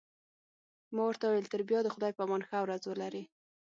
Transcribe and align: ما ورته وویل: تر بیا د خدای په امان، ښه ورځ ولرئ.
ما 0.95 1.03
ورته 1.05 1.23
وویل: 1.27 1.51
تر 1.53 1.61
بیا 1.69 1.79
د 1.83 1.87
خدای 1.95 2.11
په 2.15 2.21
امان، 2.25 2.41
ښه 2.47 2.57
ورځ 2.65 2.81
ولرئ. 2.85 3.23